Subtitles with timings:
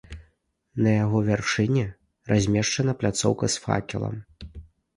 [0.85, 1.85] На яго вяршыні
[2.33, 4.15] размешчана пляцоўка з факелам.